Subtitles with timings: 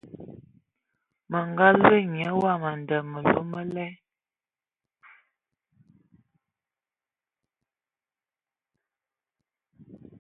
[1.29, 3.95] Mə nga loe nya wam nden məlu mə lal.